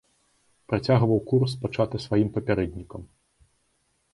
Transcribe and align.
Працягваў 0.71 1.19
курс, 1.31 1.51
пачаты 1.65 1.95
сваім 2.07 2.29
папярэднікам. 2.39 3.01